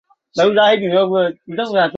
[0.33, 0.55] 中央轨
[0.89, 1.89] 道不营运。